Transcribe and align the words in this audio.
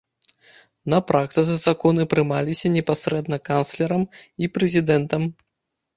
На 0.93 0.99
практыцы 1.09 1.57
законы 1.67 2.07
прымаліся 2.13 2.73
непасрэдна 2.77 3.37
канцлерам 3.53 4.03
і 4.45 4.55
прэзідэнтам. 4.57 5.33